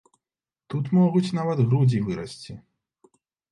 Тут 0.73 0.85
могуць 0.99 1.35
нават 1.41 1.63
грудзі 1.69 2.01
вырасці. 2.09 2.59